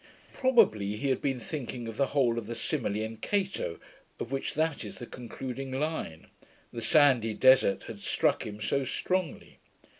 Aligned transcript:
"'Probably 0.33 0.95
he 0.95 1.09
had 1.09 1.21
been 1.21 1.39
thinking 1.39 1.87
of 1.87 1.95
the 1.95 2.07
whole 2.07 2.39
of 2.39 2.47
the 2.47 2.55
simile 2.55 2.95
in 2.95 3.17
Cato, 3.17 3.79
of 4.19 4.31
which 4.31 4.55
that 4.55 4.83
is 4.83 4.97
the 4.97 5.05
concluding 5.05 5.71
line; 5.71 6.25
the 6.73 6.81
sandy 6.81 7.35
desart 7.35 7.83
had 7.83 7.99
struck 7.99 8.43
him 8.43 8.59
so 8.59 8.83
strongly. 8.83 9.59